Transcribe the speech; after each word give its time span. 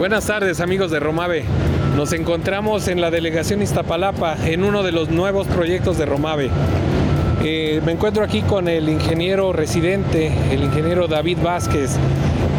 Buenas 0.00 0.26
tardes 0.26 0.60
amigos 0.60 0.90
de 0.90 0.98
Romave. 0.98 1.44
Nos 1.94 2.14
encontramos 2.14 2.88
en 2.88 3.02
la 3.02 3.10
delegación 3.10 3.60
Iztapalapa 3.60 4.34
en 4.46 4.64
uno 4.64 4.82
de 4.82 4.92
los 4.92 5.10
nuevos 5.10 5.46
proyectos 5.46 5.98
de 5.98 6.06
Romave. 6.06 6.50
Eh, 7.44 7.82
me 7.84 7.92
encuentro 7.92 8.24
aquí 8.24 8.40
con 8.40 8.66
el 8.68 8.88
ingeniero 8.88 9.52
residente, 9.52 10.32
el 10.50 10.64
ingeniero 10.64 11.06
David 11.06 11.38
Vázquez, 11.42 11.96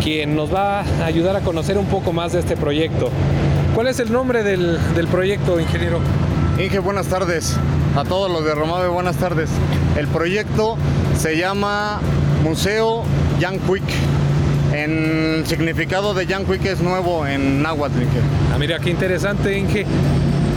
quien 0.03 0.35
nos 0.35 0.53
va 0.53 0.81
a 0.81 1.05
ayudar 1.05 1.35
a 1.35 1.41
conocer 1.41 1.79
un 1.79 1.87
poco 1.87 2.13
más 2.13 2.33
de 2.33 2.39
este 2.41 2.55
proyecto. 2.55 3.09
¿Cuál 3.73 3.87
es 3.87 3.99
el 3.99 4.11
nombre 4.11 4.43
del, 4.43 4.77
del 4.93 5.07
proyecto, 5.07 5.59
ingeniero? 5.59 5.99
Inge, 6.59 6.77
buenas 6.77 7.07
tardes. 7.07 7.57
A 7.95 8.05
todos 8.05 8.31
los 8.31 8.45
de 8.45 8.55
Romave, 8.55 8.87
buenas 8.87 9.17
tardes. 9.17 9.49
El 9.97 10.07
proyecto 10.07 10.77
se 11.19 11.37
llama 11.37 11.99
Museo 12.41 13.03
Jan 13.41 13.59
Quick. 13.59 13.83
En 14.71 15.35
el 15.39 15.45
significado 15.45 16.13
de 16.13 16.25
Jan 16.25 16.45
Quick 16.45 16.65
es 16.65 16.79
nuevo 16.79 17.27
en 17.27 17.61
náhuatl, 17.61 18.01
Inge. 18.01 18.19
Ah, 18.53 18.57
mira, 18.57 18.79
qué 18.79 18.91
interesante, 18.91 19.57
Inge. 19.57 19.85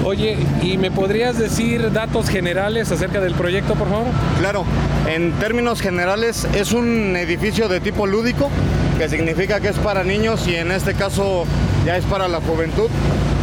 Oye, 0.05 0.39
¿y 0.63 0.79
me 0.79 0.93
podrías 0.93 1.37
decir 1.37 1.91
datos 1.91 2.29
generales 2.29 2.93
acerca 2.93 3.21
del 3.21 3.35
proyecto, 3.35 3.75
por 3.75 3.89
favor? 3.89 4.07
Claro, 4.39 4.65
en 5.09 5.33
términos 5.33 5.81
generales 5.81 6.47
es 6.55 6.73
un 6.73 7.17
edificio 7.17 7.69
de 7.69 7.81
tipo 7.81 8.07
lúdico, 8.07 8.49
que 8.97 9.09
significa 9.09 9.59
que 9.59 9.69
es 9.69 9.79
para 9.79 10.05
niños 10.05 10.47
y 10.47 10.55
en 10.55 10.71
este 10.71 10.95
caso 10.95 11.47
ya 11.85 11.97
es 11.97 12.05
para 12.05 12.29
la 12.29 12.41
juventud. 12.41 12.89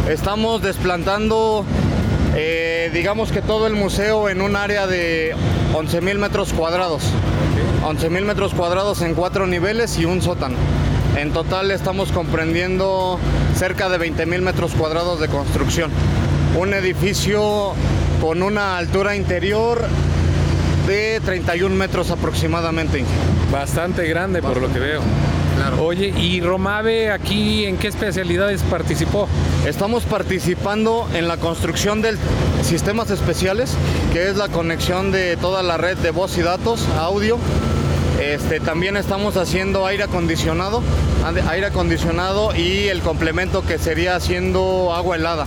Estamos 0.08 0.62
desplantando, 0.62 1.64
eh, 2.34 2.90
digamos 2.94 3.30
que 3.30 3.42
todo 3.42 3.66
el 3.66 3.74
museo 3.74 4.28
en 4.28 4.40
un 4.40 4.56
área 4.56 4.86
de 4.86 5.34
11 5.74 6.00
mil 6.00 6.18
metros 6.18 6.52
cuadrados. 6.52 7.02
11 7.84 8.10
mil 8.10 8.24
metros 8.24 8.54
cuadrados 8.54 9.02
en 9.02 9.14
cuatro 9.14 9.46
niveles 9.46 9.98
y 9.98 10.04
un 10.04 10.22
sótano. 10.22 10.56
En 11.16 11.32
total 11.32 11.70
estamos 11.70 12.10
comprendiendo 12.10 13.18
cerca 13.54 13.88
de 13.88 13.98
20 13.98 14.24
mil 14.26 14.40
metros 14.40 14.72
cuadrados 14.72 15.20
de 15.20 15.28
construcción. 15.28 15.90
Un 16.58 16.72
edificio 16.74 17.74
con 18.20 18.42
una 18.42 18.78
altura 18.78 19.14
interior 19.16 19.82
de 20.86 21.20
31 21.24 21.74
metros 21.74 22.10
aproximadamente. 22.10 23.04
Bastante 23.50 24.06
grande 24.08 24.40
por 24.40 24.60
lo 24.60 24.72
que 24.72 24.78
veo. 24.78 25.02
Claro. 25.62 25.84
Oye, 25.84 26.08
¿y 26.08 26.40
Romave 26.40 27.12
aquí 27.12 27.66
en 27.66 27.76
qué 27.76 27.86
especialidades 27.86 28.62
participó? 28.62 29.28
Estamos 29.64 30.02
participando 30.02 31.08
en 31.14 31.28
la 31.28 31.36
construcción 31.36 32.02
de 32.02 32.16
sistemas 32.64 33.12
especiales, 33.12 33.76
que 34.12 34.28
es 34.28 34.36
la 34.36 34.48
conexión 34.48 35.12
de 35.12 35.36
toda 35.36 35.62
la 35.62 35.76
red 35.76 35.96
de 35.98 36.10
voz 36.10 36.36
y 36.36 36.42
datos, 36.42 36.84
audio. 36.98 37.38
Este, 38.20 38.58
también 38.58 38.96
estamos 38.96 39.36
haciendo 39.36 39.86
aire 39.86 40.02
acondicionado, 40.02 40.82
aire 41.48 41.66
acondicionado 41.66 42.56
y 42.56 42.88
el 42.88 43.00
complemento 43.00 43.64
que 43.64 43.78
sería 43.78 44.16
haciendo 44.16 44.92
agua 44.92 45.14
helada. 45.14 45.46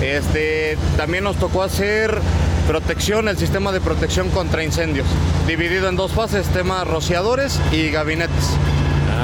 Este, 0.00 0.78
también 0.96 1.24
nos 1.24 1.34
tocó 1.38 1.64
hacer 1.64 2.20
protección, 2.68 3.26
el 3.26 3.36
sistema 3.36 3.72
de 3.72 3.80
protección 3.80 4.30
contra 4.30 4.62
incendios, 4.62 5.08
dividido 5.48 5.88
en 5.88 5.96
dos 5.96 6.12
fases, 6.12 6.46
temas 6.50 6.86
rociadores 6.86 7.58
y 7.72 7.90
gabinetes. 7.90 8.50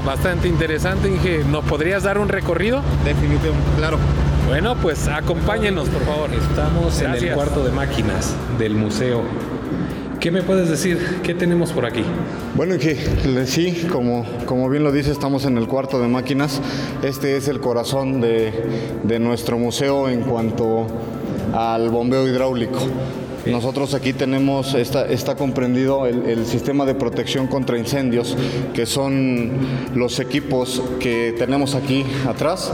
Bastante 0.04 0.48
interesante, 0.48 1.08
Inge. 1.08 1.44
¿Nos 1.44 1.64
podrías 1.64 2.02
dar 2.02 2.18
un 2.18 2.28
recorrido? 2.28 2.82
Definitivamente, 3.04 3.68
claro. 3.76 3.98
Bueno, 4.48 4.74
pues 4.76 5.06
acompáñenos, 5.08 5.88
por 5.88 6.02
favor. 6.02 6.30
Estamos 6.32 7.00
en 7.00 7.14
el 7.14 7.34
cuarto 7.34 7.62
de 7.62 7.70
máquinas 7.70 8.34
del 8.58 8.74
museo. 8.74 9.22
¿Qué 10.18 10.30
me 10.30 10.42
puedes 10.42 10.68
decir? 10.68 11.20
¿Qué 11.22 11.34
tenemos 11.34 11.72
por 11.72 11.86
aquí? 11.86 12.02
Bueno, 12.54 12.76
que 12.78 12.96
sí, 13.46 13.86
como, 13.90 14.26
como 14.46 14.68
bien 14.68 14.84
lo 14.84 14.92
dice, 14.92 15.12
estamos 15.12 15.44
en 15.44 15.56
el 15.56 15.66
cuarto 15.66 16.00
de 16.00 16.08
máquinas. 16.08 16.60
Este 17.02 17.36
es 17.36 17.48
el 17.48 17.60
corazón 17.60 18.20
de, 18.20 18.52
de 19.02 19.18
nuestro 19.18 19.58
museo 19.58 20.08
en 20.08 20.22
cuanto 20.22 20.86
al 21.54 21.88
bombeo 21.90 22.26
hidráulico. 22.26 22.80
Nosotros 23.46 23.94
aquí 23.94 24.12
tenemos, 24.12 24.74
está, 24.74 25.34
comprendido 25.36 26.06
el, 26.06 26.24
el 26.24 26.46
sistema 26.46 26.84
de 26.84 26.94
protección 26.94 27.46
contra 27.46 27.78
incendios, 27.78 28.36
que 28.74 28.84
son 28.86 29.50
los 29.94 30.20
equipos 30.20 30.82
que 30.98 31.34
tenemos 31.38 31.74
aquí 31.74 32.04
atrás, 32.28 32.72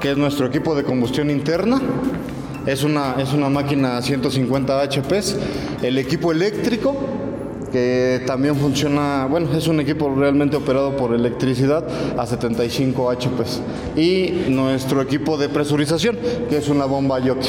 que 0.00 0.12
es 0.12 0.16
nuestro 0.16 0.46
equipo 0.46 0.74
de 0.74 0.84
combustión 0.84 1.30
interna. 1.30 1.80
Es 2.66 2.84
una, 2.84 3.14
es 3.18 3.32
una 3.32 3.48
máquina 3.48 4.00
150 4.00 4.82
HPs. 4.82 5.36
El 5.82 5.98
equipo 5.98 6.32
eléctrico, 6.32 6.96
que 7.70 8.22
también 8.26 8.56
funciona, 8.56 9.26
bueno, 9.26 9.48
es 9.56 9.66
un 9.68 9.80
equipo 9.80 10.12
realmente 10.14 10.56
operado 10.56 10.96
por 10.96 11.14
electricidad 11.14 11.84
a 12.16 12.26
75 12.26 13.10
HPs. 13.12 13.60
Y 13.96 14.46
nuestro 14.48 15.02
equipo 15.02 15.36
de 15.36 15.48
presurización, 15.48 16.18
que 16.48 16.58
es 16.58 16.68
una 16.68 16.84
bomba 16.84 17.18
Yoki. 17.18 17.48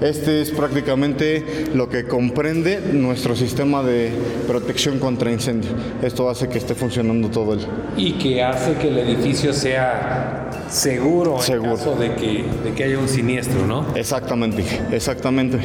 Este 0.00 0.40
es 0.40 0.50
prácticamente 0.50 1.66
lo 1.74 1.88
que 1.90 2.06
comprende 2.06 2.80
nuestro 2.92 3.36
sistema 3.36 3.82
de 3.82 4.10
protección 4.46 4.98
contra 4.98 5.30
incendio. 5.30 5.70
Esto 6.02 6.30
hace 6.30 6.48
que 6.48 6.56
esté 6.56 6.74
funcionando 6.74 7.28
todo 7.28 7.52
el... 7.52 7.60
Y 7.98 8.12
que 8.12 8.42
hace 8.42 8.74
que 8.74 8.88
el 8.88 8.98
edificio 8.98 9.52
sea 9.52 10.48
seguro, 10.70 11.38
Seguro. 11.40 11.72
en 11.72 11.76
caso 11.76 11.96
de 11.96 12.14
que, 12.14 12.44
de 12.64 12.72
que 12.74 12.84
haya 12.84 12.98
un 12.98 13.08
siniestro, 13.08 13.66
¿no? 13.66 13.84
Exactamente, 13.94 14.64
exactamente, 14.92 15.58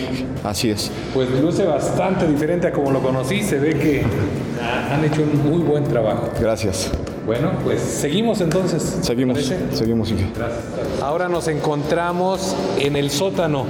así 0.43 0.69
es. 0.69 0.91
Pues 1.13 1.29
luce 1.41 1.63
bastante 1.63 2.27
diferente 2.27 2.67
a 2.67 2.71
como 2.73 2.91
lo 2.91 3.01
conocí. 3.01 3.41
Se 3.41 3.57
ve 3.57 3.75
que 3.75 3.94
ha- 4.03 4.95
han 4.95 5.03
hecho 5.05 5.21
un 5.23 5.49
muy 5.51 5.61
buen 5.61 5.83
trabajo. 5.83 6.29
Gracias. 6.39 6.91
Bueno, 7.25 7.51
pues 7.63 7.81
seguimos 7.81 8.39
entonces. 8.41 8.97
¿te 9.01 9.07
Seguimos, 9.07 9.39
seguimos. 9.73 10.11
Inge. 10.11 10.27
Ahora 11.01 11.27
nos 11.27 11.47
encontramos 11.47 12.55
en 12.77 12.95
el 12.95 13.09
sótano 13.09 13.65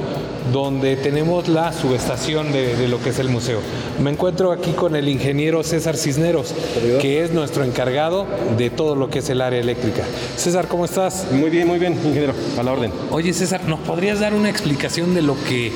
donde 0.52 0.96
tenemos 0.98 1.48
la 1.48 1.72
subestación 1.72 2.52
de, 2.52 2.76
de 2.76 2.88
lo 2.88 3.02
que 3.02 3.10
es 3.10 3.20
el 3.20 3.30
museo. 3.30 3.60
Me 4.02 4.12
encuentro 4.12 4.52
aquí 4.52 4.72
con 4.72 4.96
el 4.96 5.08
ingeniero 5.08 5.64
César 5.64 5.96
Cisneros, 5.96 6.54
que 7.02 7.24
es 7.24 7.32
nuestro 7.32 7.64
encargado 7.64 8.28
de 8.58 8.70
todo 8.70 8.96
lo 8.96 9.10
que 9.10 9.20
es 9.20 9.30
el 9.30 9.42
área 9.42 9.60
eléctrica. 9.60 10.04
César, 10.36 10.68
¿cómo 10.68 10.84
estás? 10.86 11.28
Muy 11.32 11.50
bien, 11.50 11.68
muy 11.68 11.80
bien, 11.80 11.94
ingeniero, 11.94 12.34
a 12.60 12.64
la 12.64 12.74
orden. 12.74 12.92
Oye 13.10 13.34
César, 13.34 13.62
¿nos 13.66 13.80
podrías 13.80 14.20
dar 14.20 14.34
una 14.34 14.50
explicación 14.50 15.16
de 15.16 15.22
lo 15.22 15.36
que, 15.48 15.72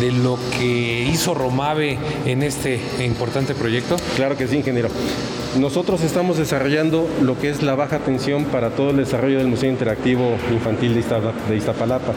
de 0.00 0.12
lo 0.12 0.38
que 0.58 1.08
hizo 1.12 1.34
Romave 1.34 1.98
en 2.24 2.42
este 2.42 2.80
importante 3.04 3.54
proyecto? 3.54 3.96
Claro 4.16 4.36
que 4.36 4.46
sí, 4.46 4.56
ingeniero. 4.56 4.88
Nosotros 5.58 6.02
estamos 6.02 6.36
desarrollando 6.36 7.08
lo 7.22 7.38
que 7.38 7.48
es 7.48 7.62
la 7.62 7.74
baja 7.76 8.00
tensión 8.00 8.44
para 8.46 8.70
todo 8.70 8.90
el 8.90 8.96
desarrollo 8.96 9.38
del 9.38 9.46
Museo 9.46 9.70
Interactivo 9.70 10.32
Infantil 10.52 10.94
de, 10.94 11.00
Iztapa- 11.00 11.32
de 11.48 11.56
Iztapalapa. 11.56 12.12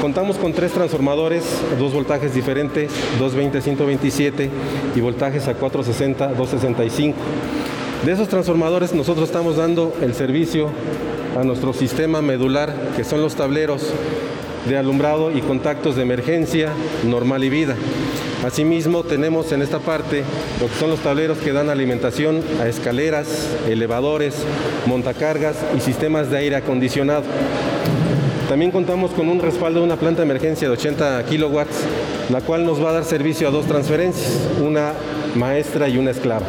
Contamos 0.00 0.36
con 0.36 0.52
tres 0.52 0.72
transformadores, 0.72 1.44
dos 1.78 1.92
voltajes 1.92 2.34
diferentes, 2.34 2.90
220-127 3.20 4.48
y 4.96 5.00
voltajes 5.00 5.46
a 5.46 5.56
460-265. 5.58 7.14
De 8.04 8.12
esos 8.12 8.28
transformadores 8.28 8.92
nosotros 8.94 9.28
estamos 9.28 9.56
dando 9.56 9.94
el 10.02 10.14
servicio 10.14 10.68
a 11.38 11.44
nuestro 11.44 11.72
sistema 11.72 12.22
medular, 12.22 12.74
que 12.96 13.04
son 13.04 13.20
los 13.22 13.34
tableros 13.36 13.86
de 14.68 14.76
alumbrado 14.76 15.30
y 15.30 15.40
contactos 15.40 15.96
de 15.96 16.02
emergencia, 16.02 16.70
normal 17.04 17.44
y 17.44 17.50
vida. 17.50 17.76
Asimismo, 18.44 19.02
tenemos 19.02 19.52
en 19.52 19.62
esta 19.62 19.78
parte 19.80 20.24
lo 20.60 20.68
que 20.68 20.74
son 20.74 20.90
los 20.90 21.00
tableros 21.00 21.38
que 21.38 21.52
dan 21.52 21.68
alimentación 21.68 22.42
a 22.60 22.68
escaleras, 22.68 23.48
elevadores, 23.68 24.34
montacargas 24.86 25.56
y 25.76 25.80
sistemas 25.80 26.30
de 26.30 26.38
aire 26.38 26.56
acondicionado. 26.56 27.24
También 28.48 28.70
contamos 28.70 29.12
con 29.12 29.28
un 29.28 29.40
respaldo 29.40 29.80
de 29.80 29.86
una 29.86 29.96
planta 29.96 30.22
de 30.22 30.24
emergencia 30.24 30.68
de 30.68 30.74
80 30.74 31.24
kilowatts, 31.26 31.84
la 32.30 32.40
cual 32.40 32.64
nos 32.64 32.82
va 32.82 32.90
a 32.90 32.94
dar 32.94 33.04
servicio 33.04 33.46
a 33.46 33.50
dos 33.50 33.66
transferencias, 33.66 34.40
una 34.60 34.92
maestra 35.36 35.88
y 35.88 35.98
una 35.98 36.10
esclava. 36.10 36.46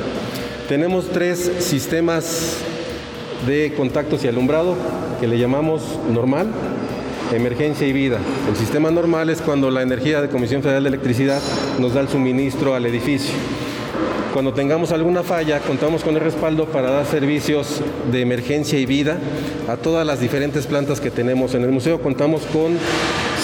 Tenemos 0.67 1.09
tres 1.09 1.51
sistemas 1.59 2.55
de 3.45 3.73
contactos 3.75 4.23
y 4.23 4.27
alumbrado 4.27 4.75
que 5.19 5.27
le 5.27 5.37
llamamos 5.37 5.81
normal, 6.09 6.47
emergencia 7.31 7.87
y 7.87 7.93
vida. 7.93 8.17
El 8.49 8.55
sistema 8.55 8.91
normal 8.91 9.29
es 9.29 9.41
cuando 9.41 9.71
la 9.71 9.81
energía 9.81 10.21
de 10.21 10.29
Comisión 10.29 10.61
Federal 10.61 10.83
de 10.83 10.89
Electricidad 10.89 11.41
nos 11.79 11.93
da 11.93 12.01
el 12.01 12.09
suministro 12.09 12.75
al 12.75 12.85
edificio. 12.85 13.33
Cuando 14.33 14.53
tengamos 14.53 14.93
alguna 14.93 15.23
falla, 15.23 15.59
contamos 15.59 16.03
con 16.03 16.15
el 16.15 16.21
respaldo 16.21 16.65
para 16.65 16.89
dar 16.89 17.05
servicios 17.05 17.81
de 18.11 18.21
emergencia 18.21 18.79
y 18.79 18.85
vida 18.85 19.17
a 19.67 19.75
todas 19.75 20.07
las 20.07 20.21
diferentes 20.21 20.67
plantas 20.67 21.01
que 21.01 21.11
tenemos 21.11 21.53
en 21.53 21.63
el 21.63 21.71
museo. 21.71 22.01
Contamos 22.01 22.43
con 22.43 22.77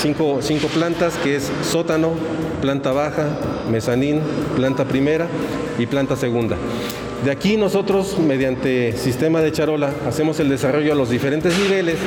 cinco, 0.01 0.39
plantas, 0.73 1.15
que 1.15 1.35
es 1.35 1.51
sótano, 1.61 2.11
planta 2.61 2.93
baja, 2.93 3.27
mezanín, 3.69 4.21
planta 4.55 4.85
primera 4.85 5.27
y 5.77 5.87
planta 5.87 6.15
segunda. 6.15 6.55
De 7.23 7.31
aquí 7.31 7.57
nosotros, 7.57 8.17
mediante 8.19 8.95
sistema 8.95 9.41
de 9.41 9.51
charola, 9.51 9.91
hacemos 10.07 10.39
el 10.39 10.49
desarrollo 10.49 10.93
a 10.93 10.95
los 10.95 11.09
diferentes 11.09 11.57
niveles, 11.57 11.97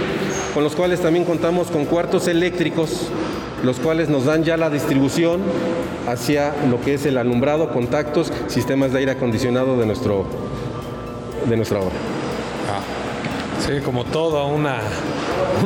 con 0.55 0.63
los 0.63 0.75
cuales 0.77 1.01
también 1.01 1.25
contamos 1.25 1.69
con 1.69 1.85
cuartos 1.85 2.29
eléctricos 2.29 3.11
los 3.63 3.79
cuales 3.79 4.09
nos 4.09 4.25
dan 4.25 4.45
ya 4.45 4.57
la 4.57 4.71
distribución 4.71 5.41
hacia 6.09 6.55
lo 6.71 6.81
que 6.81 6.95
es 6.95 7.07
el 7.07 7.19
alumbrado, 7.19 7.73
contactos, 7.73 8.33
sistemas 8.49 8.93
de 8.93 9.01
aire 9.01 9.13
acondicionado 9.13 9.77
de, 9.79 9.87
nuestro, 9.87 10.25
de 11.49 11.57
nuestra 11.57 11.81
obra. 11.81 11.93
Ah, 12.71 12.81
sí, 13.61 13.81
como 13.85 14.05
toda 14.05 14.45
una, 14.45 14.79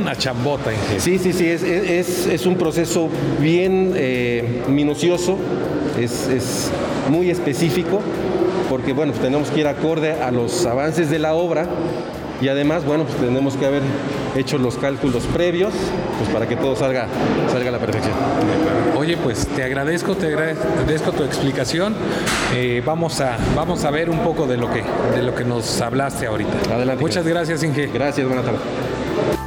una 0.00 0.17
chambota. 0.17 0.73
Ingeniero. 0.73 1.00
Sí, 1.00 1.19
sí, 1.19 1.32
sí, 1.32 1.47
es, 1.47 1.62
es, 1.62 2.26
es 2.26 2.47
un 2.47 2.56
proceso 2.56 3.08
bien 3.40 3.93
eh, 3.94 4.62
minucioso, 4.69 5.38
es, 5.99 6.29
es, 6.29 6.70
muy 7.08 7.29
específico, 7.29 8.00
porque 8.69 8.93
bueno, 8.93 9.12
pues 9.12 9.22
tenemos 9.22 9.50
que 9.50 9.61
ir 9.61 9.66
acorde 9.66 10.12
a 10.12 10.31
los 10.31 10.64
avances 10.66 11.11
de 11.11 11.19
la 11.19 11.34
obra 11.34 11.66
y 12.40 12.49
además, 12.49 12.84
bueno, 12.84 13.05
pues 13.05 13.16
tenemos 13.16 13.56
que 13.56 13.66
haber 13.66 13.82
hecho 14.37 14.58
los 14.58 14.76
cálculos 14.76 15.25
previos 15.26 15.72
pues 16.19 16.28
para 16.31 16.49
que 16.49 16.56
todo 16.56 16.75
salga, 16.76 17.06
salga 17.50 17.69
a 17.69 17.72
la 17.72 17.78
perfección. 17.78 18.14
Oye, 18.96 19.16
pues 19.16 19.46
te 19.46 19.62
agradezco, 19.62 20.14
te 20.14 20.26
agradezco 20.28 21.12
tu 21.12 21.25
explicación. 21.25 21.94
Eh, 22.55 22.82
vamos, 22.84 23.20
a, 23.20 23.37
vamos 23.55 23.84
a 23.84 23.90
ver 23.90 24.11
un 24.11 24.20
poco 24.20 24.46
de 24.46 24.56
lo 24.56 24.70
que, 24.70 24.82
de 25.14 25.22
lo 25.22 25.34
que 25.34 25.44
nos 25.44 25.81
hablaste 25.81 26.26
ahorita. 26.26 26.75
Adelante. 26.75 27.02
Muchas 27.02 27.26
gracias, 27.26 27.62
Inge. 27.62 27.87
Gracias, 27.87 28.26
buenas 28.26 28.44
tardes. 28.44 29.44